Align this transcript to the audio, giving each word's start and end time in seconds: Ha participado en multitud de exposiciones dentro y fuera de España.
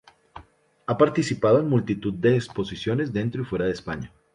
Ha 0.87 0.97
participado 0.97 1.59
en 1.59 1.69
multitud 1.69 2.15
de 2.15 2.33
exposiciones 2.35 3.13
dentro 3.13 3.43
y 3.43 3.45
fuera 3.45 3.65
de 3.65 3.73
España. 3.73 4.11